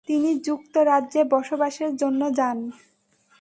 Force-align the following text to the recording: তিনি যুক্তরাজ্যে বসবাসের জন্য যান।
তিনি 0.07 0.29
যুক্তরাজ্যে 0.39 1.21
বসবাসের 1.33 1.91
জন্য 1.95 2.21
যান। 2.33 2.57